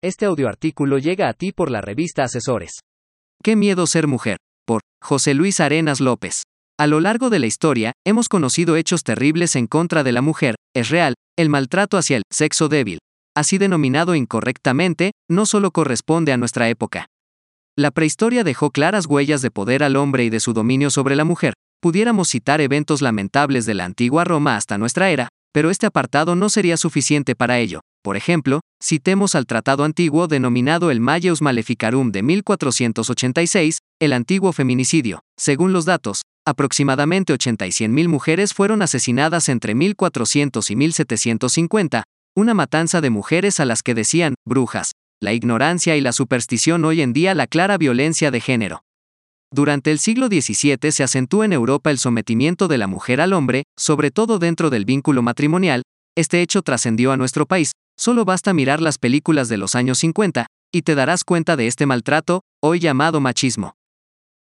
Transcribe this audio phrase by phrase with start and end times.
[0.00, 2.82] Este audioartículo llega a ti por la revista Asesores.
[3.42, 4.36] Qué miedo ser mujer.
[4.64, 6.44] Por José Luis Arenas López.
[6.78, 10.54] A lo largo de la historia, hemos conocido hechos terribles en contra de la mujer,
[10.72, 13.00] es real, el maltrato hacia el sexo débil,
[13.36, 17.06] así denominado incorrectamente, no solo corresponde a nuestra época.
[17.76, 21.24] La prehistoria dejó claras huellas de poder al hombre y de su dominio sobre la
[21.24, 21.54] mujer.
[21.80, 26.50] Pudiéramos citar eventos lamentables de la antigua Roma hasta nuestra era, pero este apartado no
[26.50, 27.80] sería suficiente para ello.
[28.02, 35.20] Por ejemplo, citemos al tratado antiguo denominado el Malleus Maleficarum de 1486, el antiguo feminicidio.
[35.36, 42.04] Según los datos, aproximadamente 80 y 100.000 mujeres fueron asesinadas entre 1400 y 1750,
[42.36, 44.92] una matanza de mujeres a las que decían brujas.
[45.20, 48.84] La ignorancia y la superstición hoy en día la clara violencia de género.
[49.52, 53.64] Durante el siglo XVII se acentúa en Europa el sometimiento de la mujer al hombre,
[53.76, 55.82] sobre todo dentro del vínculo matrimonial,
[56.16, 60.46] este hecho trascendió a nuestro país, solo basta mirar las películas de los años 50,
[60.72, 63.74] y te darás cuenta de este maltrato, hoy llamado machismo.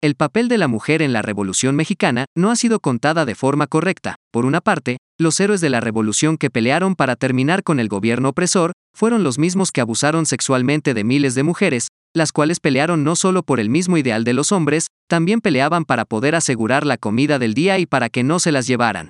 [0.02, 3.66] El papel de la mujer en la Revolución Mexicana no ha sido contada de forma
[3.66, 4.16] correcta.
[4.30, 8.28] Por una parte, los héroes de la revolución que pelearon para terminar con el gobierno
[8.28, 13.16] opresor fueron los mismos que abusaron sexualmente de miles de mujeres, las cuales pelearon no
[13.16, 17.38] solo por el mismo ideal de los hombres, también peleaban para poder asegurar la comida
[17.38, 19.08] del día y para que no se las llevaran.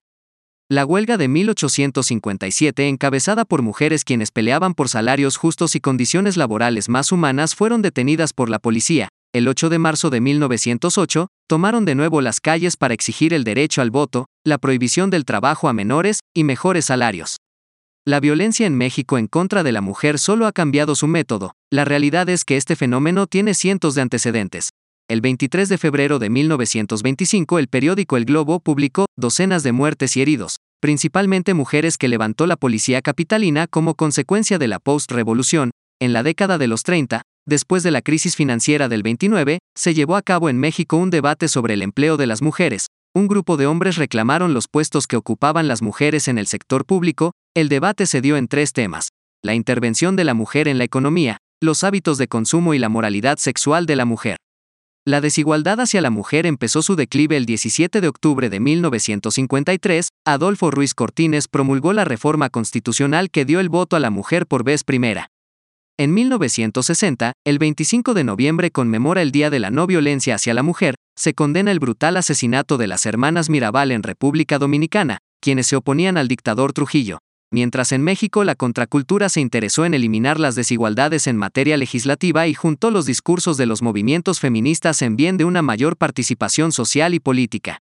[0.69, 6.89] La huelga de 1857, encabezada por mujeres quienes peleaban por salarios justos y condiciones laborales
[6.89, 9.09] más humanas, fueron detenidas por la policía.
[9.33, 13.81] El 8 de marzo de 1908, tomaron de nuevo las calles para exigir el derecho
[13.81, 17.37] al voto, la prohibición del trabajo a menores y mejores salarios.
[18.05, 21.85] La violencia en México en contra de la mujer solo ha cambiado su método, la
[21.85, 24.71] realidad es que este fenómeno tiene cientos de antecedentes.
[25.09, 30.23] El 23 de febrero de 1925 el periódico El Globo publicó docenas de muertes y
[30.23, 35.71] heridos, principalmente mujeres que levantó la policía capitalina como consecuencia de la post-revolución.
[36.01, 40.17] En la década de los 30, después de la crisis financiera del 29, se llevó
[40.17, 42.89] a cabo en México un debate sobre el empleo de las mujeres.
[43.15, 47.31] Un grupo de hombres reclamaron los puestos que ocupaban las mujeres en el sector público.
[47.55, 49.11] El debate se dio en tres temas.
[49.45, 53.39] La intervención de la mujer en la economía, los hábitos de consumo y la moralidad
[53.39, 54.37] sexual de la mujer.
[55.09, 60.73] La desigualdad hacia la mujer empezó su declive el 17 de octubre de 1953, Adolfo
[60.73, 64.83] Ruiz Cortines promulgó la reforma constitucional que dio el voto a la mujer por vez
[64.83, 65.31] primera.
[65.97, 70.65] En 1960, el 25 de noviembre conmemora el Día de la No Violencia hacia la
[70.65, 75.77] Mujer, se condena el brutal asesinato de las hermanas Mirabal en República Dominicana, quienes se
[75.77, 77.21] oponían al dictador Trujillo
[77.51, 82.55] mientras en México la contracultura se interesó en eliminar las desigualdades en materia legislativa y
[82.55, 87.21] juntó los discursos de los movimientos feministas en bien de una mayor participación social y
[87.21, 87.79] política.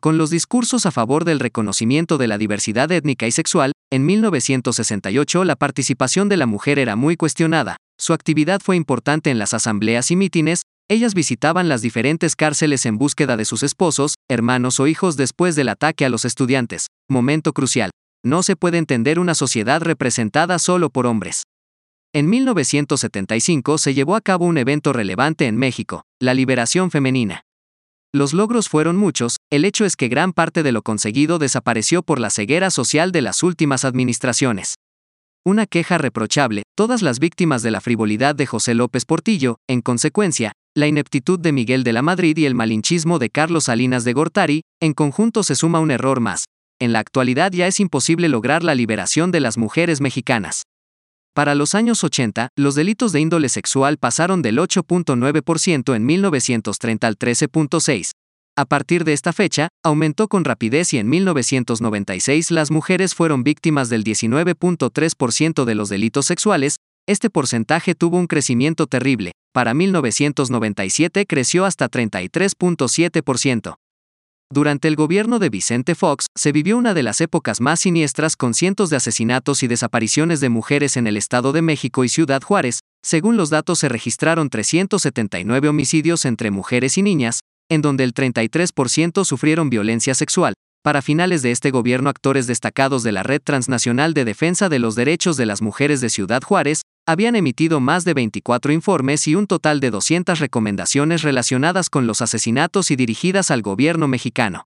[0.00, 5.44] Con los discursos a favor del reconocimiento de la diversidad étnica y sexual, en 1968
[5.44, 10.10] la participación de la mujer era muy cuestionada, su actividad fue importante en las asambleas
[10.10, 15.16] y mítines, ellas visitaban las diferentes cárceles en búsqueda de sus esposos, hermanos o hijos
[15.16, 17.90] después del ataque a los estudiantes, momento crucial
[18.26, 21.44] no se puede entender una sociedad representada solo por hombres.
[22.12, 27.42] En 1975 se llevó a cabo un evento relevante en México, la liberación femenina.
[28.12, 32.18] Los logros fueron muchos, el hecho es que gran parte de lo conseguido desapareció por
[32.18, 34.76] la ceguera social de las últimas administraciones.
[35.44, 40.52] Una queja reprochable, todas las víctimas de la frivolidad de José López Portillo, en consecuencia,
[40.74, 44.62] la ineptitud de Miguel de la Madrid y el malinchismo de Carlos Salinas de Gortari,
[44.80, 46.46] en conjunto se suma un error más,
[46.78, 50.62] en la actualidad ya es imposible lograr la liberación de las mujeres mexicanas.
[51.34, 57.18] Para los años 80, los delitos de índole sexual pasaron del 8.9% en 1930 al
[57.18, 58.10] 13.6%.
[58.58, 63.90] A partir de esta fecha, aumentó con rapidez y en 1996 las mujeres fueron víctimas
[63.90, 66.76] del 19.3% de los delitos sexuales,
[67.06, 73.76] este porcentaje tuvo un crecimiento terrible, para 1997 creció hasta 33.7%.
[74.52, 78.54] Durante el gobierno de Vicente Fox, se vivió una de las épocas más siniestras con
[78.54, 82.78] cientos de asesinatos y desapariciones de mujeres en el Estado de México y Ciudad Juárez.
[83.04, 89.24] Según los datos se registraron 379 homicidios entre mujeres y niñas, en donde el 33%
[89.24, 90.54] sufrieron violencia sexual,
[90.84, 94.94] para finales de este gobierno, actores destacados de la Red Transnacional de Defensa de los
[94.94, 99.46] Derechos de las Mujeres de Ciudad Juárez habían emitido más de 24 informes y un
[99.46, 104.66] total de 200 recomendaciones relacionadas con los asesinatos y dirigidas al gobierno mexicano.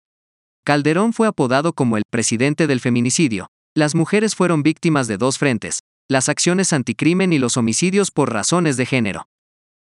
[0.64, 3.46] Calderón fue apodado como el presidente del feminicidio.
[3.76, 5.78] Las mujeres fueron víctimas de dos frentes,
[6.08, 9.26] las acciones anticrimen y los homicidios por razones de género.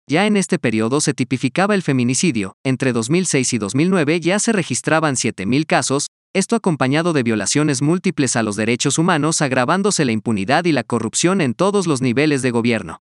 [0.08, 5.16] Ya en este periodo se tipificaba el feminicidio, entre 2006 y 2009 ya se registraban
[5.16, 10.72] 7.000 casos, esto acompañado de violaciones múltiples a los derechos humanos agravándose la impunidad y
[10.72, 13.00] la corrupción en todos los niveles de gobierno.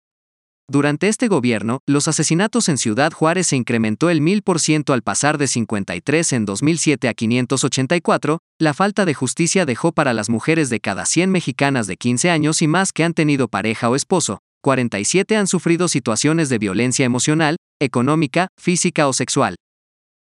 [0.69, 5.47] Durante este gobierno, los asesinatos en Ciudad Juárez se incrementó el 1000% al pasar de
[5.47, 11.05] 53 en 2007 a 584, la falta de justicia dejó para las mujeres de cada
[11.05, 15.47] 100 mexicanas de 15 años y más que han tenido pareja o esposo, 47 han
[15.47, 19.55] sufrido situaciones de violencia emocional, económica, física o sexual.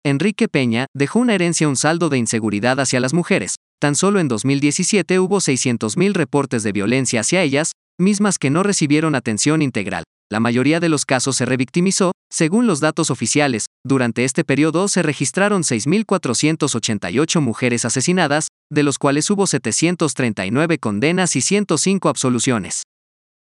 [0.05, 3.55] Enrique Peña dejó una herencia un saldo de inseguridad hacia las mujeres.
[3.79, 9.15] Tan solo en 2017 hubo 600.000 reportes de violencia hacia ellas, mismas que no recibieron
[9.15, 10.03] atención integral.
[10.29, 13.67] La mayoría de los casos se revictimizó, según los datos oficiales.
[13.85, 21.41] Durante este periodo se registraron 6.488 mujeres asesinadas, de los cuales hubo 739 condenas y
[21.41, 22.83] 105 absoluciones.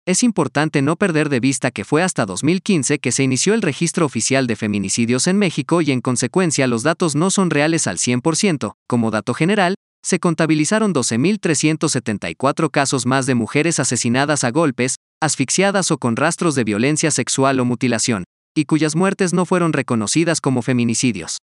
[0.08, 4.06] Es importante no perder de vista que fue hasta 2015 que se inició el registro
[4.06, 8.74] oficial de feminicidios en México y en consecuencia los datos no son reales al 100%.
[8.86, 9.74] Como dato general,
[10.04, 16.62] se contabilizaron 12.374 casos más de mujeres asesinadas a golpes, asfixiadas o con rastros de
[16.62, 18.26] violencia sexual o mutilación,
[18.56, 21.38] y cuyas muertes no fueron reconocidas como feminicidios.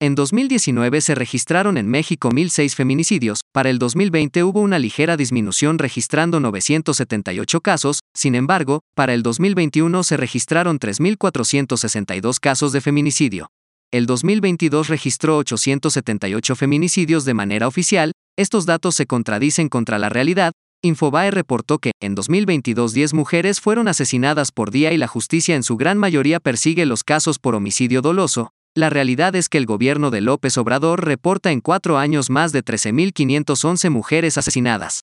[0.00, 5.76] En 2019 se registraron en México 1.006 feminicidios, para el 2020 hubo una ligera disminución
[5.76, 13.48] registrando 978 casos, sin embargo, para el 2021 se registraron 3.462 casos de feminicidio.
[13.90, 20.52] El 2022 registró 878 feminicidios de manera oficial, estos datos se contradicen contra la realidad,
[20.80, 25.64] Infobae reportó que, en 2022 10 mujeres fueron asesinadas por día y la justicia en
[25.64, 30.10] su gran mayoría persigue los casos por homicidio doloso, la realidad es que el gobierno
[30.10, 35.00] de López Obrador reporta en cuatro años más de 13.511 mujeres asesinadas.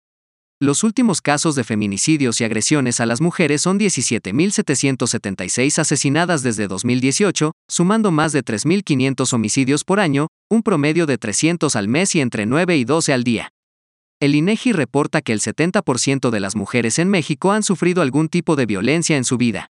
[0.60, 7.54] Los últimos casos de feminicidios y agresiones a las mujeres son 17.776 asesinadas desde 2018,
[7.70, 12.46] sumando más de 3.500 homicidios por año, un promedio de 300 al mes y entre
[12.46, 13.54] 9 y 12 al día.
[14.20, 18.58] El INEGI reporta que el 70% de las mujeres en México han sufrido algún tipo
[18.58, 19.70] de violencia en su vida.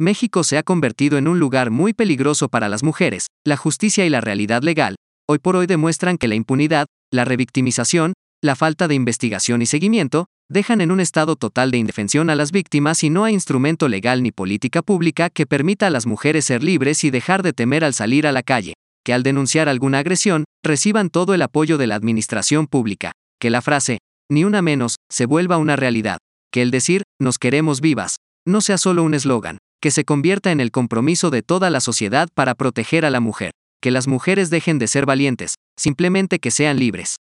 [0.00, 4.08] México se ha convertido en un lugar muy peligroso para las mujeres, la justicia y
[4.08, 4.96] la realidad legal,
[5.28, 10.24] hoy por hoy demuestran que la impunidad, la revictimización, la falta de investigación y seguimiento,
[10.48, 14.22] dejan en un estado total de indefensión a las víctimas y no hay instrumento legal
[14.22, 17.92] ni política pública que permita a las mujeres ser libres y dejar de temer al
[17.92, 18.72] salir a la calle,
[19.04, 23.60] que al denunciar alguna agresión, reciban todo el apoyo de la administración pública, que la
[23.60, 23.98] frase,
[24.30, 26.20] ni una menos, se vuelva una realidad,
[26.50, 28.16] que el decir, nos queremos vivas,
[28.46, 32.28] no sea solo un eslogan, que se convierta en el compromiso de toda la sociedad
[32.34, 36.78] para proteger a la mujer, que las mujeres dejen de ser valientes, simplemente que sean
[36.78, 37.16] libres.